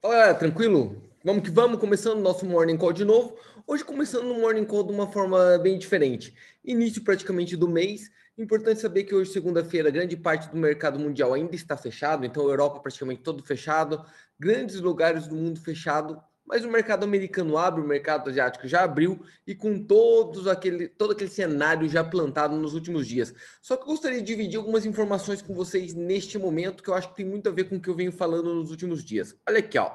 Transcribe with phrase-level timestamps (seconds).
[0.00, 1.02] Fala, tranquilo?
[1.24, 3.36] Vamos que vamos, começando o nosso Morning Call de novo.
[3.66, 6.32] Hoje começando o Morning Call de uma forma bem diferente.
[6.64, 8.08] Início praticamente do mês.
[8.38, 12.50] Importante saber que hoje, segunda-feira, grande parte do mercado mundial ainda está fechado, então a
[12.50, 14.00] Europa praticamente todo fechado,
[14.38, 19.22] grandes lugares do mundo fechado, mas o mercado americano abre, o mercado asiático já abriu
[19.46, 23.34] e com todos aquele, todo aquele cenário já plantado nos últimos dias.
[23.60, 27.10] Só que eu gostaria de dividir algumas informações com vocês neste momento que eu acho
[27.10, 29.36] que tem muito a ver com o que eu venho falando nos últimos dias.
[29.46, 29.90] Olha aqui, ó.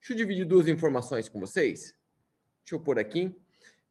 [0.00, 1.94] Deixa eu dividir duas informações com vocês.
[2.64, 3.32] Deixa eu pôr aqui.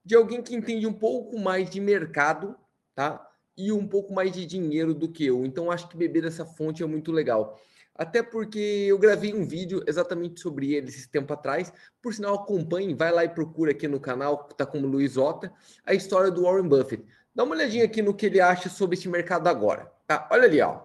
[0.03, 2.53] De alguém que entende um pouco mais de mercado,
[2.93, 3.25] tá?
[3.55, 5.45] E um pouco mais de dinheiro do que eu.
[5.45, 7.61] Então, acho que beber dessa fonte é muito legal.
[7.95, 11.71] Até porque eu gravei um vídeo exatamente sobre ele esse tempo atrás.
[12.01, 15.53] Por sinal, acompanhe, vai lá e procura aqui no canal, está como Luiz Ota,
[15.85, 17.05] a história do Warren Buffett.
[17.35, 19.91] Dá uma olhadinha aqui no que ele acha sobre esse mercado agora.
[20.07, 20.27] Tá?
[20.31, 20.81] Olha ali, ó.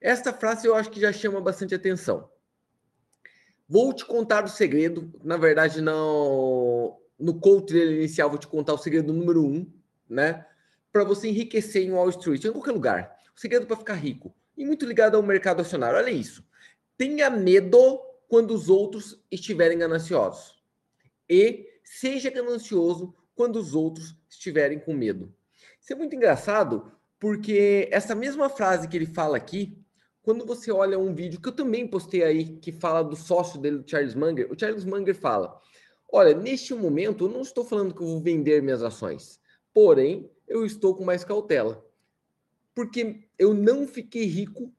[0.00, 2.28] Esta frase eu acho que já chama bastante atenção.
[3.68, 5.12] Vou te contar o segredo.
[5.22, 6.98] Na verdade, não.
[7.18, 9.64] No coach dele inicial, vou te contar o segredo número um,
[10.08, 10.44] né?
[10.92, 13.16] Para você enriquecer em Wall Street, em qualquer lugar.
[13.34, 15.98] O segredo para ficar rico e muito ligado ao mercado acionário.
[15.98, 16.44] Olha isso.
[16.96, 20.62] Tenha medo quando os outros estiverem gananciosos.
[21.28, 25.34] E seja ganancioso quando os outros estiverem com medo.
[25.80, 29.76] Isso é muito engraçado, porque essa mesma frase que ele fala aqui,
[30.22, 33.78] quando você olha um vídeo que eu também postei aí, que fala do sócio dele,
[33.78, 35.60] do Charles Munger, o Charles Munger fala:
[36.12, 39.40] Olha, neste momento eu não estou falando que eu vou vender minhas ações,
[39.74, 41.84] porém eu estou com mais cautela
[42.74, 44.72] porque eu não fiquei rico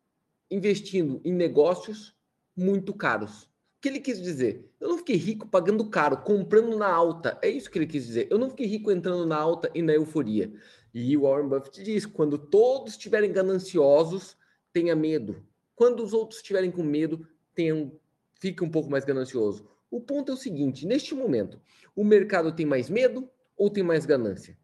[0.50, 2.16] investindo em negócios
[2.56, 3.44] muito caros.
[3.44, 3.50] O
[3.82, 4.72] que ele quis dizer?
[4.80, 7.38] Eu não fiquei rico pagando caro, comprando na alta.
[7.42, 8.28] É isso que ele quis dizer.
[8.30, 10.54] Eu não fiquei rico entrando na alta e na euforia.
[10.94, 14.38] E o Warren Buffett diz: quando todos estiverem gananciosos,
[14.72, 15.44] tenha medo.
[15.76, 17.92] Quando os outros estiverem com medo, tenham,
[18.40, 19.68] fique um pouco mais ganancioso.
[19.90, 21.60] O ponto é o seguinte: neste momento,
[21.96, 24.58] o mercado tem mais medo ou tem mais ganância?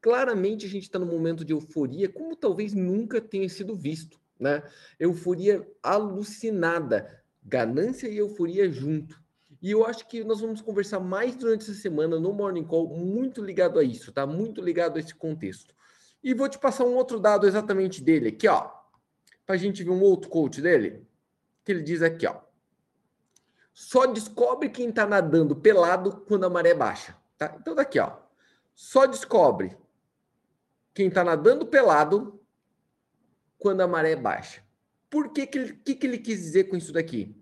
[0.00, 4.62] Claramente a gente está num momento de euforia, como talvez nunca tenha sido visto, né?
[4.98, 9.20] Euforia alucinada, ganância e euforia junto.
[9.62, 13.44] E eu acho que nós vamos conversar mais durante essa semana no Morning Call, muito
[13.44, 14.26] ligado a isso, tá?
[14.26, 15.74] Muito ligado a esse contexto.
[16.22, 18.70] E vou te passar um outro dado exatamente dele aqui, ó,
[19.44, 21.06] para a gente ver um outro coach dele,
[21.62, 22.40] que ele diz aqui, ó.
[23.74, 27.56] Só descobre quem está nadando pelado quando a maré baixa, tá?
[27.60, 28.16] Então daqui, ó.
[28.74, 29.76] Só descobre
[30.94, 32.40] quem está nadando pelado
[33.58, 34.62] quando a maré é baixa.
[35.08, 37.36] Por que, que, ele, que, que ele quis dizer com isso daqui?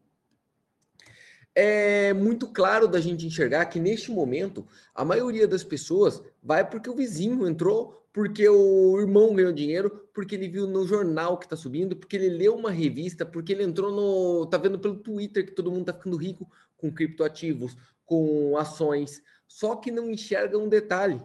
[1.54, 6.88] É muito claro da gente enxergar que neste momento a maioria das pessoas vai porque
[6.88, 11.56] o vizinho entrou, porque o irmão ganhou dinheiro, porque ele viu no jornal que está
[11.56, 14.46] subindo, porque ele leu uma revista, porque ele entrou no.
[14.46, 19.22] tá vendo pelo Twitter que todo mundo está ficando rico com criptoativos, com ações.
[19.46, 21.20] Só que não enxerga um detalhe: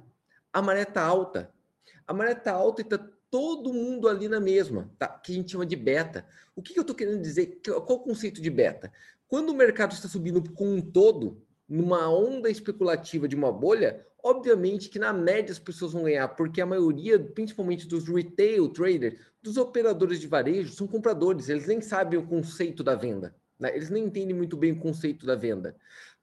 [0.51, 1.53] a maré está alta
[2.07, 2.97] a maré está alta e está
[3.29, 5.07] todo mundo ali na mesma, tá?
[5.07, 6.25] que a gente chama de beta.
[6.55, 7.59] O que, que eu estou querendo dizer?
[7.65, 8.91] Qual o conceito de beta?
[9.27, 14.89] Quando o mercado está subindo com um todo, numa onda especulativa de uma bolha, obviamente
[14.89, 19.57] que na média as pessoas vão ganhar, porque a maioria, principalmente dos retail traders, dos
[19.57, 23.75] operadores de varejo, são compradores, eles nem sabem o conceito da venda, né?
[23.75, 25.75] eles nem entendem muito bem o conceito da venda.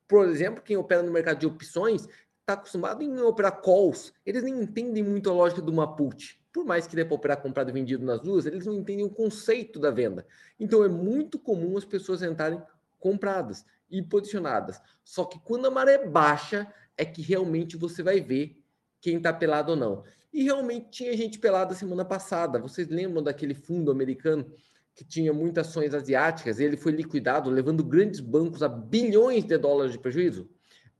[0.06, 2.08] Por exemplo, quem opera no mercado de opções
[2.50, 6.40] está acostumado em operar calls, eles nem entendem muito a lógica do uma put.
[6.52, 9.10] Por mais que dê para operar comprado e vendido nas duas, eles não entendem o
[9.10, 10.26] conceito da venda.
[10.58, 12.60] Então é muito comum as pessoas entrarem
[12.98, 14.80] compradas e posicionadas.
[15.04, 16.66] Só que quando a maré baixa,
[16.96, 18.60] é que realmente você vai ver
[19.00, 20.04] quem está pelado ou não.
[20.32, 22.58] E realmente tinha gente pelada semana passada.
[22.58, 24.52] Vocês lembram daquele fundo americano
[24.94, 26.58] que tinha muitas ações asiáticas?
[26.58, 30.48] E ele foi liquidado, levando grandes bancos a bilhões de dólares de prejuízo?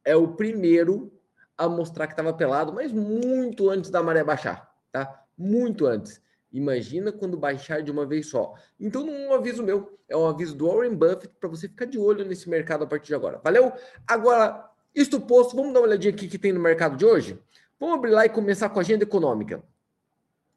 [0.05, 1.13] É o primeiro
[1.61, 5.25] a mostrar que estava pelado, mas muito antes da maré baixar, tá?
[5.37, 6.21] Muito antes.
[6.51, 8.55] Imagina quando baixar de uma vez só.
[8.79, 11.85] Então, não é um aviso meu, é um aviso do Warren Buffett para você ficar
[11.85, 13.39] de olho nesse mercado a partir de agora.
[13.45, 13.73] Valeu?
[14.07, 17.39] Agora, isto posto, vamos dar uma olhadinha aqui que tem no mercado de hoje?
[17.79, 19.63] Vamos abrir lá e começar com a agenda econômica.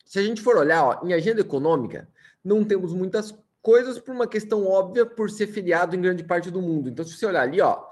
[0.06, 2.08] Se a gente for olhar, ó, em agenda econômica,
[2.44, 6.62] não temos muitas coisas por uma questão óbvia por ser feriado em grande parte do
[6.62, 6.90] mundo.
[6.90, 7.84] Então, se você olhar ali, ó,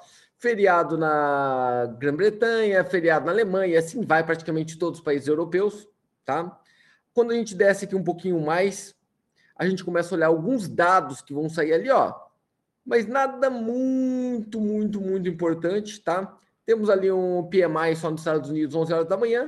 [0.42, 5.88] feriado na Grã-Bretanha, feriado na Alemanha, assim vai praticamente todos os países europeus,
[6.26, 6.60] tá?
[7.14, 8.96] Quando a gente desce aqui um pouquinho mais,
[9.56, 12.16] a gente começa a olhar alguns dados que vão sair ali, ó.
[12.84, 16.36] Mas nada muito, muito, muito importante, tá?
[16.66, 19.48] Temos ali um PMI só nos Estados Unidos, 11 horas da manhã.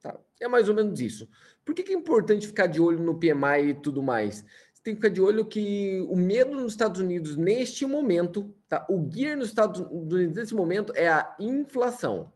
[0.00, 0.16] Tá?
[0.38, 1.28] É mais ou menos isso.
[1.64, 4.44] Por que, que é importante ficar de olho no PMI e tudo mais?
[4.72, 8.86] você tem que ficar de olho que o medo nos Estados Unidos neste momento, tá?
[8.88, 12.32] O gear nos Estados Unidos nesse momento é a inflação,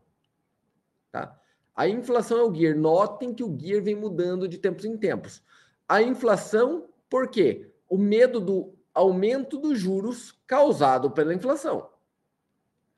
[1.11, 1.39] tá?
[1.75, 2.75] A inflação é o gear.
[2.75, 5.41] Notem que o gear vem mudando de tempos em tempos.
[5.87, 7.71] A inflação, por quê?
[7.89, 11.89] O medo do aumento dos juros causado pela inflação.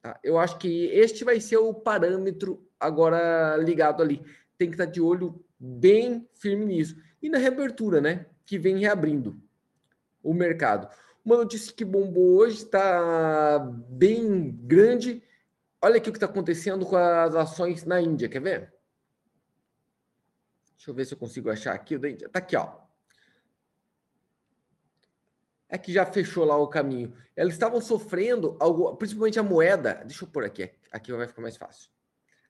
[0.01, 0.19] Tá?
[0.23, 4.21] Eu acho que este vai ser o parâmetro agora ligado ali.
[4.57, 6.97] Tem que estar de olho bem firme nisso.
[7.21, 8.25] E na reabertura, né?
[8.45, 9.41] Que vem reabrindo
[10.21, 10.89] o mercado.
[11.25, 13.57] Uma notícia que bombou hoje está
[13.89, 15.23] bem grande.
[15.81, 18.29] Olha aqui o que está acontecendo com as ações na Índia.
[18.29, 18.73] Quer ver?
[20.75, 22.27] Deixa eu ver se eu consigo achar aqui o da Índia.
[22.27, 22.79] Está aqui, ó.
[25.67, 27.17] É que já fechou lá o caminho.
[27.35, 30.03] Eles estavam sofrendo, algo, principalmente a moeda.
[30.05, 30.71] Deixa eu pôr aqui.
[30.91, 31.89] Aqui vai ficar mais fácil.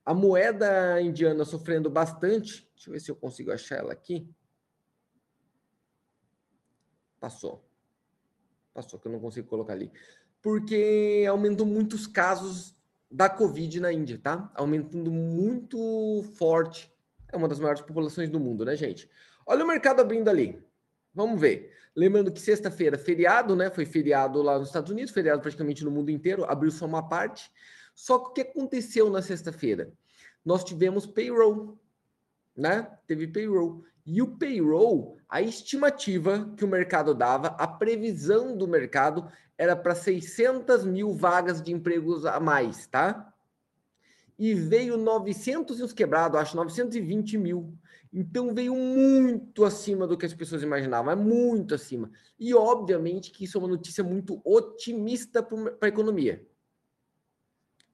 [0.04, 2.70] A moeda indiana sofrendo bastante.
[2.76, 4.30] Deixa eu ver se eu consigo achar ela aqui.
[7.22, 7.66] Passou.
[8.76, 9.90] Passou, que eu não consigo colocar ali.
[10.42, 12.76] Porque aumentou muitos casos
[13.10, 14.52] da Covid na Índia, tá?
[14.54, 16.94] Aumentando muito forte.
[17.32, 19.10] É uma das maiores populações do mundo, né, gente?
[19.48, 20.62] Olha o mercado abrindo ali.
[21.14, 21.74] Vamos ver.
[21.96, 23.72] Lembrando que sexta-feira, feriado, né?
[23.72, 27.50] Foi feriado lá nos Estados Unidos, feriado praticamente no mundo inteiro, abriu só uma parte.
[27.96, 29.94] Só que o que aconteceu na sexta-feira?
[30.44, 31.80] Nós tivemos payroll,
[32.54, 32.92] né?
[33.08, 33.86] Teve payroll.
[34.06, 39.96] E o payroll, a estimativa que o mercado dava, a previsão do mercado era para
[39.96, 43.34] 600 mil vagas de empregos a mais, tá?
[44.38, 47.74] E veio 900 e uns quebrados, acho 920 mil.
[48.14, 52.12] Então veio muito acima do que as pessoas imaginavam, é muito acima.
[52.40, 56.46] E obviamente que isso é uma notícia muito otimista para a economia,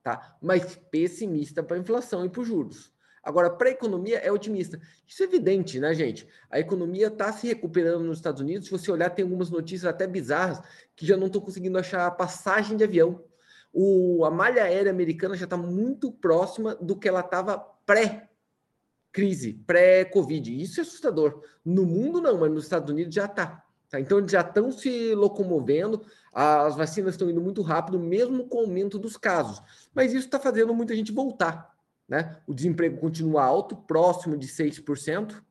[0.03, 0.37] tá?
[0.41, 2.91] Mas pessimista para a inflação e para os juros.
[3.23, 4.79] Agora, para a economia é otimista.
[5.07, 6.27] Isso é evidente, né, gente?
[6.49, 8.65] A economia está se recuperando nos Estados Unidos.
[8.65, 10.59] Se você olhar, tem algumas notícias até bizarras
[10.95, 13.23] que já não estão conseguindo achar passagem de avião.
[13.71, 20.59] O, a malha aérea americana já está muito próxima do que ela estava pré-crise, pré-Covid.
[20.61, 21.43] Isso é assustador.
[21.63, 23.63] No mundo, não, mas nos Estados Unidos já está.
[23.87, 23.99] Tá?
[23.99, 26.01] Então, eles já estão se locomovendo,
[26.33, 29.61] as vacinas estão indo muito rápido, mesmo com o aumento dos casos.
[29.93, 31.70] Mas isso está fazendo muita gente voltar
[32.11, 32.35] né?
[32.45, 35.41] O desemprego continua alto, próximo de 6%,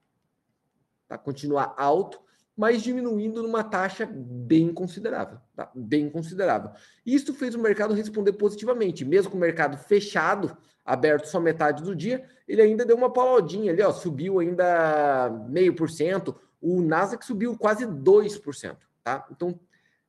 [1.09, 1.17] tá?
[1.17, 2.21] continua alto,
[2.55, 5.73] mas diminuindo numa taxa bem considerável, tá?
[5.75, 6.73] bem considerável.
[7.07, 10.55] Isso fez o mercado responder positivamente, mesmo com o mercado fechado,
[10.85, 15.75] aberto só metade do dia, ele ainda deu uma paladinha ali, ó, subiu ainda meio
[15.75, 19.27] por cento, o Nasdaq subiu quase 2%, tá?
[19.31, 19.59] Então,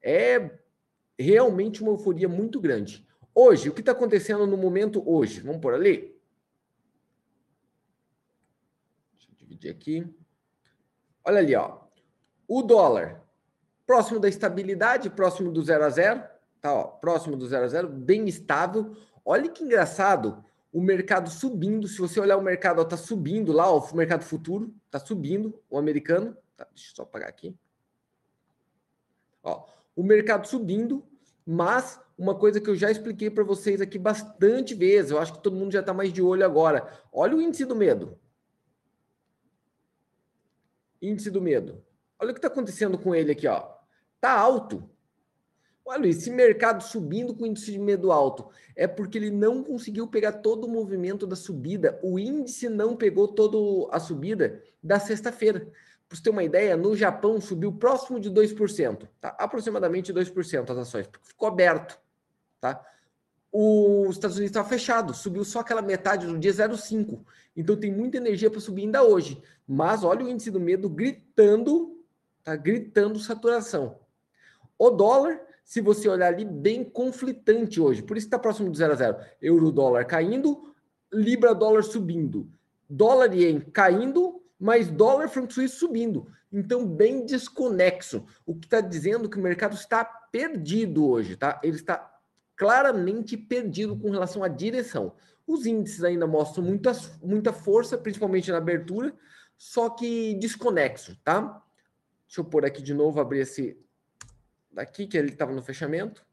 [0.04, 0.52] é
[1.18, 3.08] realmente uma euforia muito grande.
[3.34, 5.40] Hoje, o que está acontecendo no momento hoje?
[5.40, 6.20] Vamos por ali?
[9.62, 10.16] Dividir aqui.
[11.24, 11.80] Olha ali, ó.
[12.48, 13.22] O dólar
[13.86, 16.24] próximo da estabilidade, próximo do zero a zero,
[16.60, 18.96] tá, ó, próximo do zero a zero, bem estável.
[19.24, 21.88] Olha que engraçado, o mercado subindo.
[21.88, 25.62] Se você olhar o mercado, ó, tá subindo lá, ó, o mercado futuro tá subindo,
[25.70, 26.36] o americano.
[26.58, 27.56] Tá, deixa eu só apagar aqui.
[29.44, 29.66] Ó,
[29.96, 31.04] o mercado subindo,
[31.46, 35.42] mas uma coisa que eu já expliquei para vocês aqui bastante vezes, eu acho que
[35.42, 36.88] todo mundo já está mais de olho agora.
[37.12, 38.18] Olha o índice do medo.
[41.02, 41.84] Índice do medo.
[42.20, 43.68] Olha o que está acontecendo com ele aqui, ó.
[44.20, 44.90] Tá alto.
[45.84, 50.34] Olha, esse mercado subindo com índice de medo alto é porque ele não conseguiu pegar
[50.34, 52.00] todo o movimento da subida.
[52.04, 53.58] O índice não pegou toda
[53.92, 55.72] a subida da sexta-feira.
[56.08, 59.30] Para você ter uma ideia, no Japão subiu próximo de 2%, tá?
[59.40, 62.00] Aproximadamente 2% as ações, porque ficou aberto,
[62.60, 62.86] tá?
[63.52, 67.20] Os Estados Unidos estava fechado, subiu só aquela metade no dia 0,5.
[67.56, 69.42] Então tem muita energia para subir ainda hoje.
[69.68, 72.02] Mas olha o índice do medo gritando,
[72.44, 74.00] tá gritando saturação.
[74.78, 78.02] O dólar, se você olhar ali, bem conflitante hoje.
[78.02, 79.18] Por isso está próximo do 0 a 0.
[79.42, 80.74] Euro dólar caindo,
[81.12, 82.50] libra dólar subindo.
[82.90, 86.28] Dólar ien caindo, mas dólar franco suíço subindo.
[86.52, 88.26] Então, bem desconexo.
[88.46, 91.60] O que está dizendo que o mercado está perdido hoje, tá?
[91.64, 92.12] Ele está
[92.62, 95.16] claramente perdido com relação à direção.
[95.48, 99.16] Os índices ainda mostram muita, muita força, principalmente na abertura,
[99.58, 101.60] só que desconexo, tá?
[102.28, 103.84] Deixa eu pôr aqui de novo, abrir esse
[104.72, 106.24] daqui, que ele estava no fechamento.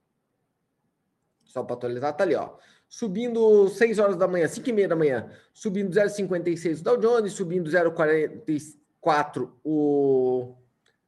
[1.44, 2.58] Só para atualizar, tá ali, ó.
[2.86, 7.32] Subindo 6 horas da manhã, 5 e meia da manhã, subindo 0,56 o Dow Jones,
[7.32, 10.58] subindo 0,44 o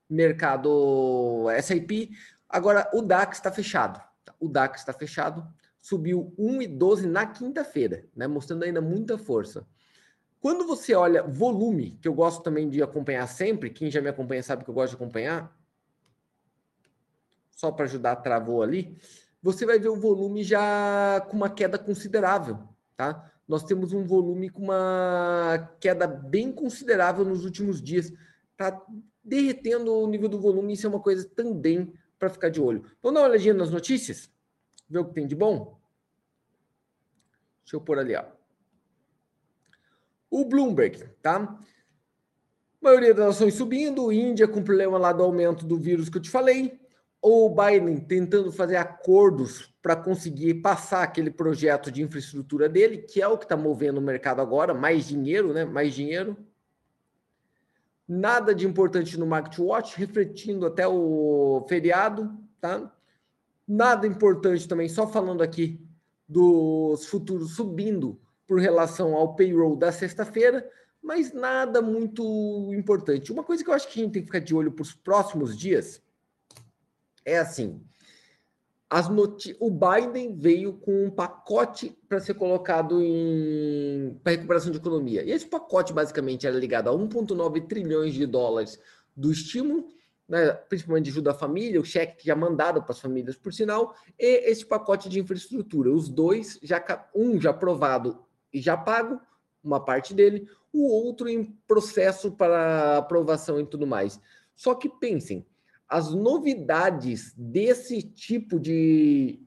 [0.08, 2.08] mercado S&P.
[2.48, 4.08] Agora, o DAX está fechado.
[4.40, 5.46] O DAX está fechado,
[5.80, 9.66] subiu 1,12 na quinta-feira, né, mostrando ainda muita força.
[10.40, 14.42] Quando você olha volume, que eu gosto também de acompanhar sempre, quem já me acompanha
[14.42, 15.54] sabe que eu gosto de acompanhar,
[17.50, 18.96] só para ajudar, travou ali,
[19.42, 22.58] você vai ver o volume já com uma queda considerável,
[22.96, 23.30] tá?
[23.46, 28.12] Nós temos um volume com uma queda bem considerável nos últimos dias.
[28.56, 28.80] Tá
[29.24, 32.84] derretendo o nível do volume, isso é uma coisa também para ficar de olho.
[33.02, 34.30] Vamos dar uma olhadinha nas notícias?
[34.88, 35.80] Ver o que tem de bom?
[37.64, 38.24] Deixa eu pôr ali, ó.
[40.30, 41.58] O Bloomberg, tá?
[42.80, 46.30] maioria das nações subindo, Índia com problema lá do aumento do vírus que eu te
[46.30, 46.80] falei,
[47.20, 53.28] ou Biden tentando fazer acordos para conseguir passar aquele projeto de infraestrutura dele, que é
[53.28, 55.64] o que está movendo o mercado agora, mais dinheiro, né?
[55.64, 56.36] Mais dinheiro.
[58.12, 62.92] Nada de importante no Market Watch, refletindo até o feriado, tá?
[63.68, 65.80] Nada importante também, só falando aqui
[66.28, 70.68] dos futuros subindo por relação ao payroll da sexta-feira,
[71.00, 73.30] mas nada muito importante.
[73.30, 74.92] Uma coisa que eu acho que a gente tem que ficar de olho para os
[74.92, 76.02] próximos dias
[77.24, 77.80] é assim:
[79.60, 85.22] o Biden veio com um pacote para ser colocado em para recuperação de economia.
[85.22, 88.80] E esse pacote basicamente era ligado a 1,9 trilhões de dólares
[89.16, 89.86] do estímulo,
[90.28, 93.52] né, principalmente de ajuda à família, o cheque que já mandado para as famílias, por
[93.52, 95.90] sinal, e esse pacote de infraestrutura.
[95.90, 96.82] Os dois, já
[97.14, 98.18] um já aprovado
[98.52, 99.20] e já pago,
[99.62, 104.20] uma parte dele, o outro em processo para aprovação e tudo mais.
[104.56, 105.46] Só que pensem,
[105.90, 109.40] as novidades desse tipo de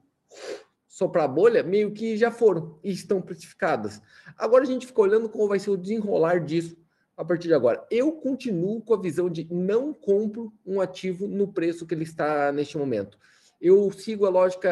[0.86, 4.02] soprar bolha meio que já foram e estão precificadas.
[4.36, 6.76] Agora a gente fica olhando como vai ser o desenrolar disso
[7.16, 7.84] a partir de agora.
[7.90, 12.52] Eu continuo com a visão de não compro um ativo no preço que ele está
[12.52, 13.18] neste momento.
[13.58, 14.70] Eu sigo a lógica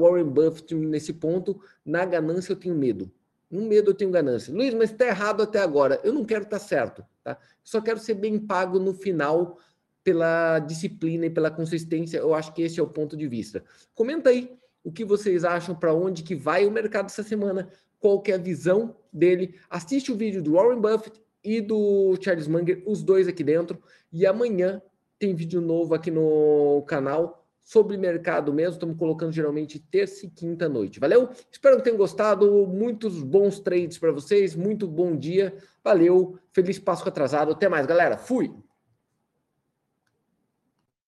[0.00, 1.60] Warren Buffett nesse ponto.
[1.84, 3.12] Na ganância eu tenho medo.
[3.50, 4.54] No medo eu tenho ganância.
[4.54, 6.00] Luiz, mas está errado até agora.
[6.02, 7.04] Eu não quero estar tá certo.
[7.22, 7.36] Tá?
[7.62, 9.58] Só quero ser bem pago no final
[10.02, 12.18] pela disciplina e pela consistência.
[12.18, 13.62] Eu acho que esse é o ponto de vista.
[13.94, 14.50] Comenta aí
[14.82, 18.34] o que vocês acham, para onde que vai o mercado essa semana, qual que é
[18.34, 19.54] a visão dele.
[19.68, 23.78] Assiste o vídeo do Warren Buffett e do Charles Munger, os dois aqui dentro.
[24.12, 24.82] E amanhã
[25.18, 28.72] tem vídeo novo aqui no canal sobre mercado mesmo.
[28.72, 30.98] Estamos colocando geralmente terça e quinta noite.
[30.98, 31.28] Valeu?
[31.52, 32.66] Espero que tenham gostado.
[32.66, 34.56] Muitos bons trades para vocês.
[34.56, 35.54] Muito bom dia.
[35.84, 36.38] Valeu.
[36.52, 37.52] Feliz Páscoa atrasado.
[37.52, 38.16] Até mais, galera.
[38.16, 38.50] Fui.